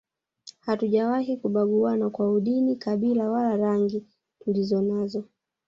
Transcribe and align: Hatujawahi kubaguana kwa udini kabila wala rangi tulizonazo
Hatujawahi 0.61 1.37
kubaguana 1.37 2.09
kwa 2.09 2.31
udini 2.31 2.75
kabila 2.75 3.29
wala 3.29 3.57
rangi 3.57 4.05
tulizonazo 4.39 5.23